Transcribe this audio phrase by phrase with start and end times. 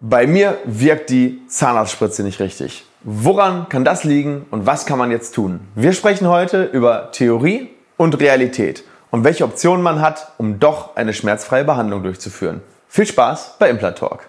[0.00, 2.84] Bei mir wirkt die Zahnarztspritze nicht richtig.
[3.02, 5.58] Woran kann das liegen und was kann man jetzt tun?
[5.74, 11.12] Wir sprechen heute über Theorie und Realität und welche Optionen man hat, um doch eine
[11.12, 12.60] schmerzfreie Behandlung durchzuführen.
[12.86, 14.28] Viel Spaß bei Implant Talk.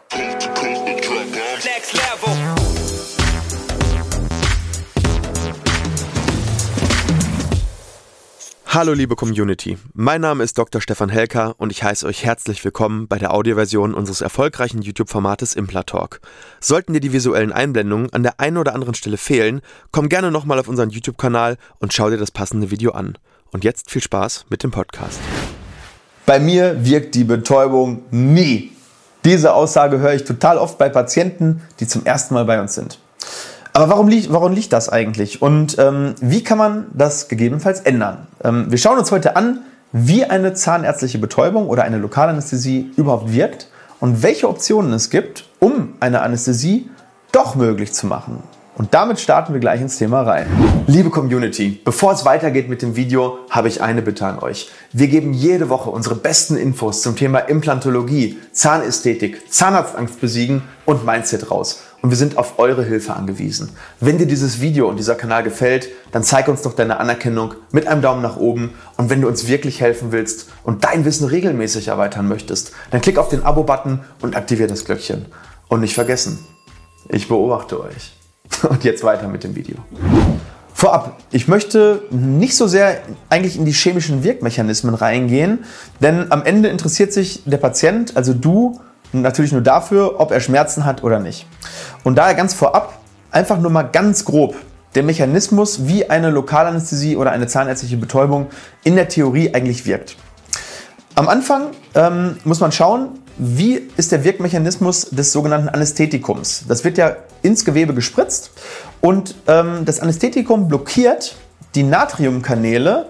[8.80, 10.80] Hallo liebe Community, mein Name ist Dr.
[10.80, 16.22] Stefan Helker und ich heiße euch herzlich willkommen bei der Audioversion unseres erfolgreichen YouTube-Formates Implatalk.
[16.62, 19.60] Sollten dir die visuellen Einblendungen an der einen oder anderen Stelle fehlen,
[19.92, 23.18] komm gerne nochmal auf unseren YouTube-Kanal und schau dir das passende Video an.
[23.52, 25.20] Und jetzt viel Spaß mit dem Podcast.
[26.26, 28.72] Bei mir wirkt die Betäubung nie.
[29.26, 32.98] Diese Aussage höre ich total oft bei Patienten, die zum ersten Mal bei uns sind.
[33.80, 35.42] Aber warum liegt, warum liegt das eigentlich?
[35.42, 38.28] Und ähm, wie kann man das gegebenenfalls ändern?
[38.44, 39.60] Ähm, wir schauen uns heute an,
[39.94, 43.70] wie eine zahnärztliche Betäubung oder eine Lokalanästhesie überhaupt wirkt
[44.02, 46.90] und welche Optionen es gibt, um eine Anästhesie
[47.32, 48.44] doch möglich zu machen.
[48.76, 50.48] Und damit starten wir gleich ins Thema rein.
[50.88, 54.72] Liebe Community, bevor es weitergeht mit dem Video, habe ich eine Bitte an euch.
[54.92, 61.50] Wir geben jede Woche unsere besten Infos zum Thema Implantologie, Zahnästhetik, Zahnarztangst besiegen und Mindset
[61.50, 61.84] raus.
[62.02, 63.72] Und wir sind auf eure Hilfe angewiesen.
[64.00, 67.88] Wenn dir dieses Video und dieser Kanal gefällt, dann zeig uns doch deine Anerkennung mit
[67.88, 68.74] einem Daumen nach oben.
[68.96, 73.18] Und wenn du uns wirklich helfen willst und dein Wissen regelmäßig erweitern möchtest, dann klick
[73.18, 75.26] auf den Abo-Button und aktiviere das Glöckchen.
[75.68, 76.40] Und nicht vergessen,
[77.10, 78.14] ich beobachte euch.
[78.70, 79.76] Und jetzt weiter mit dem Video.
[80.74, 85.66] Vorab, ich möchte nicht so sehr eigentlich in die chemischen Wirkmechanismen reingehen,
[86.02, 88.80] denn am Ende interessiert sich der Patient, also du,
[89.12, 91.48] natürlich nur dafür, ob er Schmerzen hat oder nicht.
[92.04, 93.00] Und daher ganz vorab
[93.32, 94.56] einfach nur mal ganz grob
[94.96, 98.48] der Mechanismus, wie eine Lokalanästhesie oder eine zahnärztliche Betäubung
[98.84, 100.16] in der Theorie eigentlich wirkt.
[101.16, 106.66] Am Anfang ähm, muss man schauen, wie ist der Wirkmechanismus des sogenannten Anästhetikums?
[106.68, 108.52] Das wird ja ins Gewebe gespritzt
[109.02, 111.36] und ähm, das Anästhetikum blockiert
[111.76, 113.08] die Natriumkanäle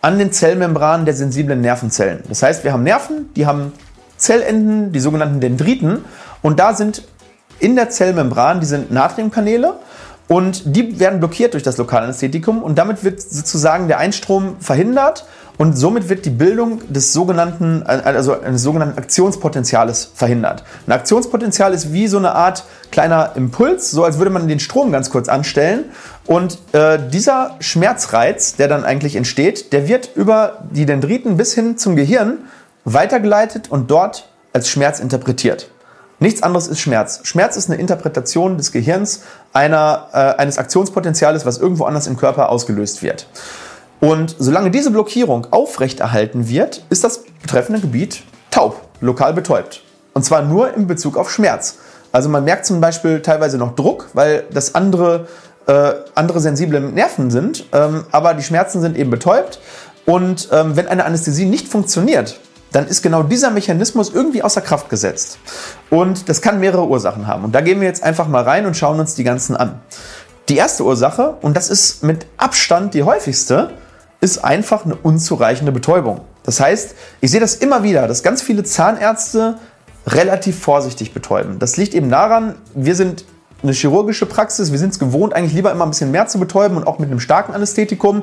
[0.00, 2.22] an den Zellmembranen der sensiblen Nervenzellen.
[2.28, 3.72] Das heißt, wir haben Nerven, die haben
[4.18, 6.04] Zellenden, die sogenannten Dendriten,
[6.42, 7.02] und da sind
[7.58, 9.74] in der Zellmembran diese Natriumkanäle
[10.28, 15.24] und die werden blockiert durch das Lokalanästhetikum und damit wird sozusagen der Einstrom verhindert
[15.56, 20.62] und somit wird die Bildung des sogenannten, also eines sogenannten Aktionspotenziales verhindert.
[20.86, 24.92] Ein Aktionspotenzial ist wie so eine Art kleiner Impuls, so als würde man den Strom
[24.92, 25.86] ganz kurz anstellen.
[26.26, 31.76] Und äh, dieser Schmerzreiz, der dann eigentlich entsteht, der wird über die Dendriten bis hin
[31.76, 32.38] zum Gehirn
[32.94, 35.70] weitergeleitet und dort als Schmerz interpretiert.
[36.20, 37.20] Nichts anderes ist Schmerz.
[37.22, 39.22] Schmerz ist eine Interpretation des Gehirns
[39.52, 43.28] einer, äh, eines Aktionspotenziales, was irgendwo anders im Körper ausgelöst wird.
[44.00, 49.82] Und solange diese Blockierung aufrechterhalten wird, ist das betreffende Gebiet taub, lokal betäubt.
[50.14, 51.78] Und zwar nur in Bezug auf Schmerz.
[52.10, 55.28] Also man merkt zum Beispiel teilweise noch Druck, weil das andere,
[55.66, 59.60] äh, andere sensible Nerven sind, ähm, aber die Schmerzen sind eben betäubt.
[60.06, 62.40] Und ähm, wenn eine Anästhesie nicht funktioniert,
[62.72, 65.38] dann ist genau dieser Mechanismus irgendwie außer Kraft gesetzt.
[65.90, 67.44] Und das kann mehrere Ursachen haben.
[67.44, 69.80] Und da gehen wir jetzt einfach mal rein und schauen uns die ganzen an.
[70.48, 73.70] Die erste Ursache, und das ist mit Abstand die häufigste,
[74.20, 76.22] ist einfach eine unzureichende Betäubung.
[76.42, 79.58] Das heißt, ich sehe das immer wieder, dass ganz viele Zahnärzte
[80.06, 81.58] relativ vorsichtig betäuben.
[81.58, 83.24] Das liegt eben daran, wir sind
[83.62, 86.76] eine chirurgische Praxis, wir sind es gewohnt, eigentlich lieber immer ein bisschen mehr zu betäuben
[86.76, 88.22] und auch mit einem starken Anästhetikum.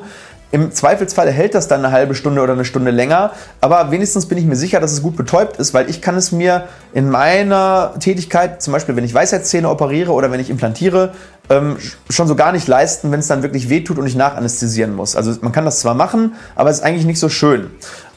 [0.52, 4.38] Im Zweifelsfall hält das dann eine halbe Stunde oder eine Stunde länger, aber wenigstens bin
[4.38, 7.94] ich mir sicher, dass es gut betäubt ist, weil ich kann es mir in meiner
[8.00, 11.12] Tätigkeit, zum Beispiel wenn ich Weisheitszähne operiere oder wenn ich implantiere,
[11.50, 11.78] ähm,
[12.10, 15.16] schon so gar nicht leisten, wenn es dann wirklich wehtut und ich nachanästhesieren muss.
[15.16, 17.70] Also man kann das zwar machen, aber es ist eigentlich nicht so schön.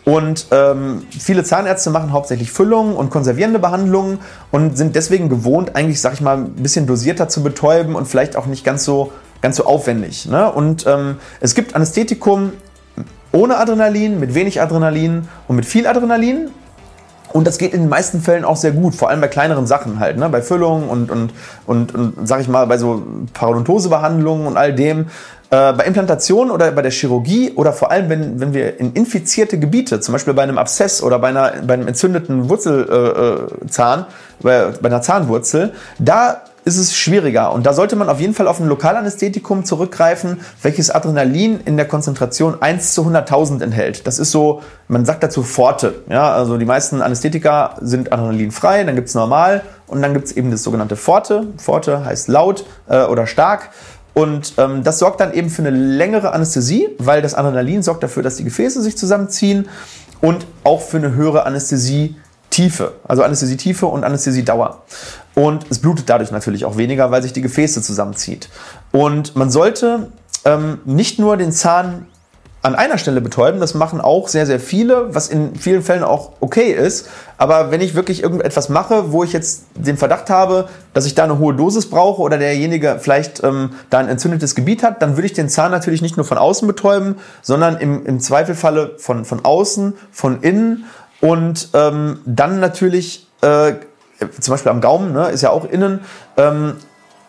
[0.05, 6.01] Und ähm, viele Zahnärzte machen hauptsächlich Füllungen und konservierende Behandlungen und sind deswegen gewohnt, eigentlich,
[6.01, 9.13] sag ich mal, ein bisschen dosierter zu betäuben und vielleicht auch nicht ganz so
[9.43, 10.27] ganz so aufwendig.
[10.27, 10.51] Ne?
[10.51, 12.53] Und ähm, es gibt Anästhetikum
[13.33, 16.51] ohne Adrenalin, mit wenig Adrenalin und mit viel Adrenalin.
[17.31, 20.01] Und das geht in den meisten Fällen auch sehr gut, vor allem bei kleineren Sachen
[20.01, 20.31] halt, ne?
[20.31, 21.33] bei Füllungen und, und,
[21.67, 23.03] und, und, sag ich mal, bei so
[23.35, 25.09] Parodontosebehandlungen und all dem.
[25.51, 29.59] Äh, bei Implantationen oder bei der Chirurgie oder vor allem, wenn, wenn wir in infizierte
[29.59, 34.05] Gebiete, zum Beispiel bei einem Abszess oder bei, einer, bei einem entzündeten Wurzelzahn, äh,
[34.43, 37.53] bei, bei einer Zahnwurzel, da ist es schwieriger.
[37.53, 41.89] Und da sollte man auf jeden Fall auf ein Lokalanästhetikum zurückgreifen, welches Adrenalin in der
[41.89, 44.07] Konzentration 1 zu 100.000 enthält.
[44.07, 46.03] Das ist so, man sagt dazu Forte.
[46.09, 50.33] Ja, also die meisten Anästhetika sind adrenalinfrei, dann gibt es normal und dann gibt es
[50.33, 51.47] eben das sogenannte Forte.
[51.57, 53.71] Forte heißt laut äh, oder stark.
[54.15, 58.23] Und ähm, das sorgt dann eben für eine längere Anästhesie, weil das Adrenalin sorgt dafür,
[58.23, 59.69] dass die Gefäße sich zusammenziehen
[60.21, 62.17] und auch für eine höhere Anästhesie
[62.59, 64.83] Anästhesietiefe, also Anästhesietiefe und Anästhesiedauer.
[65.35, 68.49] Und es blutet dadurch natürlich auch weniger, weil sich die Gefäße zusammenzieht.
[68.91, 70.11] Und man sollte
[70.45, 72.07] ähm, nicht nur den Zahn
[72.61, 73.61] an einer Stelle betäuben.
[73.61, 77.09] Das machen auch sehr, sehr viele, was in vielen Fällen auch okay ist.
[77.37, 81.23] Aber wenn ich wirklich irgendetwas mache, wo ich jetzt den Verdacht habe, dass ich da
[81.23, 85.27] eine hohe Dosis brauche oder derjenige vielleicht ähm, da ein entzündetes Gebiet hat, dann würde
[85.27, 89.45] ich den Zahn natürlich nicht nur von außen betäuben, sondern im, im Zweifelfalle von, von
[89.45, 90.85] außen, von innen
[91.21, 93.75] und ähm, dann natürlich äh,
[94.41, 96.01] zum Beispiel am Gaumen, ne, ist ja auch innen,
[96.37, 96.77] ähm,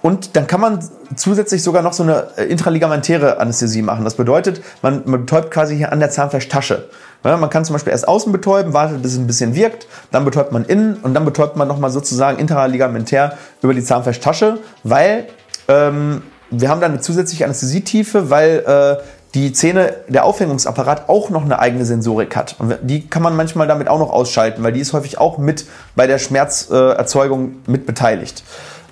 [0.01, 0.80] und dann kann man
[1.15, 4.06] zusätzlich sogar noch so eine äh, intraligamentäre Anästhesie machen.
[4.06, 6.89] Das bedeutet, man, man betäubt quasi hier an der Zahnfleischtasche.
[7.25, 10.24] Ja, man kann zum Beispiel erst außen betäuben, wartet, bis es ein bisschen wirkt, dann
[10.24, 15.27] betäubt man innen und dann betäubt man nochmal sozusagen intraligamentär über die Zahnfleischtasche, weil
[15.68, 19.03] ähm, wir haben dann eine zusätzliche Anästhesietiefe, weil äh,
[19.36, 22.56] die Zähne, der Aufhängungsapparat auch noch eine eigene Sensorik hat.
[22.58, 25.66] Und die kann man manchmal damit auch noch ausschalten, weil die ist häufig auch mit
[25.96, 28.44] bei der Schmerzerzeugung mit beteiligt.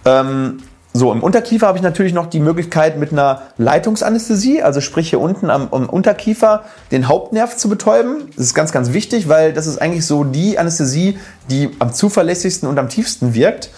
[0.06, 0.60] Ähm,
[0.94, 5.22] so, im Unterkiefer habe ich natürlich noch die Möglichkeit mit einer Leitungsanästhesie, also sprich hier
[5.22, 8.30] unten am, am, Unterkiefer, den Hauptnerv zu betäuben.
[8.36, 11.20] Das ist ganz, ganz wichtig, weil das ist eigentlich so die Anästhesie,
[11.52, 13.70] die am zuverlässigsten und am tiefsten wirkt.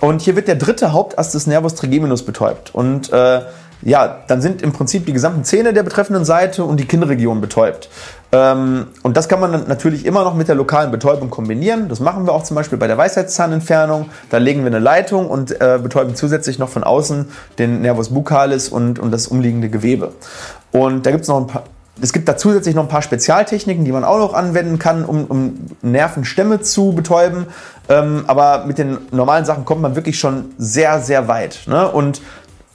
[0.00, 2.72] Und hier wird der dritte Hauptast des Nervus trigeminus betäubt.
[2.74, 3.40] Und äh,
[3.88, 7.88] ja, dann sind im Prinzip die gesamten Zähne der betreffenden Seite und die Kinnregion betäubt.
[8.30, 11.88] Ähm, und das kann man natürlich immer noch mit der lokalen Betäubung kombinieren.
[11.88, 14.10] Das machen wir auch zum Beispiel bei der Weisheitszahnentfernung.
[14.28, 18.68] Da legen wir eine Leitung und äh, betäuben zusätzlich noch von außen den Nervus buccalis
[18.68, 20.12] und, und das umliegende Gewebe.
[20.70, 21.64] Und da gibt es noch ein paar,
[22.00, 25.24] es gibt da zusätzlich noch ein paar Spezialtechniken, die man auch noch anwenden kann, um,
[25.24, 27.46] um Nervenstämme zu betäuben.
[27.88, 31.60] Ähm, aber mit den normalen Sachen kommt man wirklich schon sehr, sehr weit.
[31.66, 31.88] Ne?
[31.90, 32.20] Und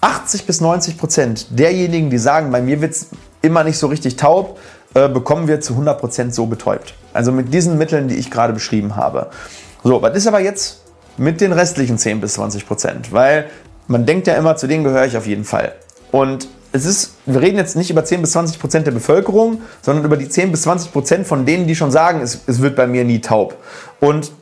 [0.04, 3.08] 80 bis 90 Prozent derjenigen, die sagen, bei mir wird es
[3.42, 4.60] immer nicht so richtig taub,
[4.96, 6.94] äh, bekommen wir zu 100 Prozent so betäubt.
[7.14, 9.30] Also mit diesen Mitteln, die ich gerade beschrieben habe.
[9.82, 10.82] So, was ist aber jetzt
[11.16, 13.14] mit den restlichen 10 bis 20 Prozent?
[13.14, 13.46] Weil
[13.88, 15.74] man denkt ja immer, zu denen gehöre ich auf jeden Fall.
[16.12, 20.04] Und es ist, wir reden jetzt nicht über 10 bis 20 Prozent der Bevölkerung, sondern
[20.04, 22.88] über die 10 bis 20 Prozent von denen, die schon sagen, es, es wird bei
[22.88, 23.56] mir nie taub.
[24.02, 24.34] Und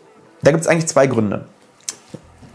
[0.41, 1.45] da gibt es eigentlich zwei Gründe.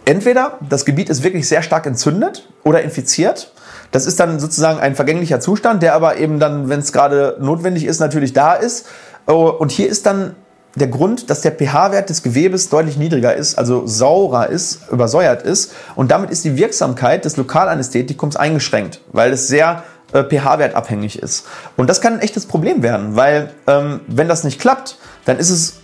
[0.06, 3.52] Entweder das Gebiet ist wirklich sehr stark entzündet oder infiziert.
[3.90, 7.84] Das ist dann sozusagen ein vergänglicher Zustand, der aber eben dann, wenn es gerade notwendig
[7.84, 8.86] ist, natürlich da ist.
[9.26, 10.36] Oh, und hier ist dann
[10.76, 15.72] der Grund, dass der pH-Wert des Gewebes deutlich niedriger ist, also saurer ist, übersäuert ist.
[15.96, 19.82] Und damit ist die Wirksamkeit des Lokalanästhetikums eingeschränkt, weil es sehr
[20.12, 21.46] äh, pH-Wert abhängig ist.
[21.76, 25.50] Und das kann ein echtes Problem werden, weil ähm, wenn das nicht klappt, dann ist
[25.50, 25.80] es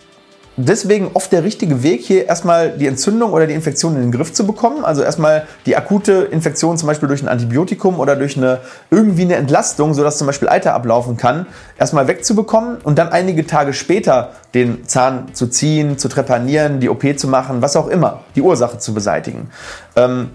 [0.56, 4.32] deswegen oft der richtige Weg, hier erstmal die Entzündung oder die Infektion in den Griff
[4.32, 4.84] zu bekommen.
[4.84, 8.60] Also erstmal die akute Infektion zum Beispiel durch ein Antibiotikum oder durch eine
[8.90, 11.46] irgendwie eine Entlastung, sodass zum Beispiel Eiter ablaufen kann,
[11.78, 17.18] erstmal wegzubekommen und dann einige Tage später den Zahn zu ziehen, zu trepanieren, die OP
[17.18, 19.50] zu machen, was auch immer, die Ursache zu beseitigen.
[19.96, 20.30] Ähm,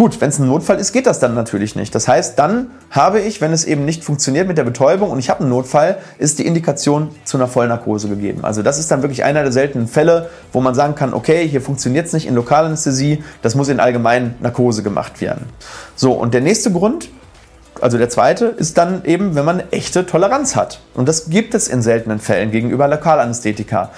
[0.00, 1.94] Gut, wenn es ein Notfall ist, geht das dann natürlich nicht.
[1.94, 5.28] Das heißt, dann habe ich, wenn es eben nicht funktioniert mit der Betäubung und ich
[5.28, 8.42] habe einen Notfall, ist die Indikation zu einer Vollnarkose gegeben.
[8.42, 11.60] Also das ist dann wirklich einer der seltenen Fälle, wo man sagen kann, okay, hier
[11.60, 15.44] funktioniert es nicht in Lokalanästhesie, das muss in allgemein Narkose gemacht werden.
[15.96, 17.10] So, und der nächste Grund,
[17.82, 20.80] also der zweite, ist dann eben, wenn man eine echte Toleranz hat.
[20.94, 23.90] Und das gibt es in seltenen Fällen gegenüber Lokalanästhetika.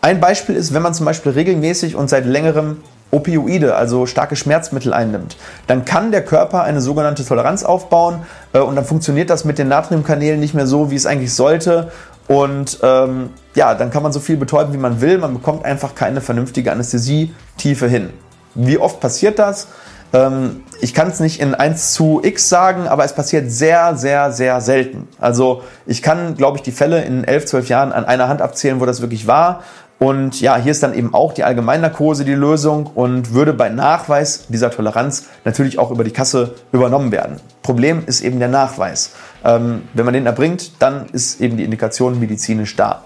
[0.00, 2.78] Ein Beispiel ist, wenn man zum Beispiel regelmäßig und seit längerem
[3.10, 5.36] Opioide, also starke Schmerzmittel einnimmt,
[5.66, 9.68] dann kann der Körper eine sogenannte Toleranz aufbauen äh, und dann funktioniert das mit den
[9.68, 11.90] Natriumkanälen nicht mehr so, wie es eigentlich sollte.
[12.28, 15.18] Und ähm, ja, dann kann man so viel betäuben, wie man will.
[15.18, 18.10] Man bekommt einfach keine vernünftige Anästhesietiefe hin.
[18.54, 19.66] Wie oft passiert das?
[20.12, 24.32] Ähm, ich kann es nicht in 1 zu x sagen, aber es passiert sehr, sehr,
[24.32, 25.08] sehr selten.
[25.18, 28.80] Also ich kann, glaube ich, die Fälle in 11, 12 Jahren an einer Hand abzählen,
[28.80, 29.62] wo das wirklich war.
[30.00, 34.46] Und ja, hier ist dann eben auch die Allgemeinnarkose die Lösung und würde bei Nachweis
[34.48, 37.38] dieser Toleranz natürlich auch über die Kasse übernommen werden.
[37.62, 39.12] Problem ist eben der Nachweis.
[39.44, 43.04] Ähm, wenn man den erbringt, dann ist eben die Indikation medizinisch da.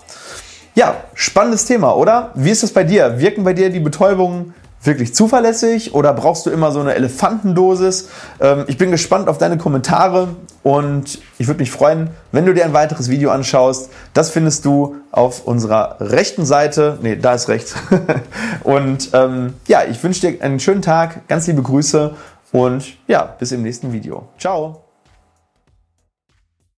[0.76, 2.30] Ja, spannendes Thema, oder?
[2.36, 3.18] Wie ist das bei dir?
[3.18, 4.54] Wirken bei dir die Betäubungen
[4.86, 8.08] wirklich zuverlässig oder brauchst du immer so eine Elefantendosis?
[8.40, 10.28] Ähm, ich bin gespannt auf deine Kommentare
[10.62, 13.90] und ich würde mich freuen, wenn du dir ein weiteres Video anschaust.
[14.12, 16.98] Das findest du auf unserer rechten Seite.
[17.02, 17.74] Ne, da ist rechts.
[18.64, 22.14] und ähm, ja, ich wünsche dir einen schönen Tag, ganz liebe Grüße
[22.52, 24.28] und ja, bis im nächsten Video.
[24.38, 24.83] Ciao.